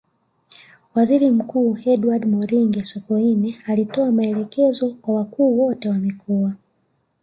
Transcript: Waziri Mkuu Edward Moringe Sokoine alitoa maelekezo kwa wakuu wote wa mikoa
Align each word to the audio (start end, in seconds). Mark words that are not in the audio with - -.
Waziri 0.95 1.31
Mkuu 1.31 1.77
Edward 1.85 2.25
Moringe 2.25 2.83
Sokoine 2.83 3.55
alitoa 3.65 4.11
maelekezo 4.11 4.89
kwa 4.93 5.15
wakuu 5.15 5.59
wote 5.59 5.89
wa 5.89 5.95
mikoa 5.95 6.53